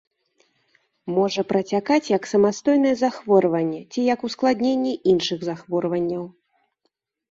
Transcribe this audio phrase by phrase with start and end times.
[1.15, 6.23] Можа працякаць як самастойнае захворванне ці як ускладненне іншых захворванняў.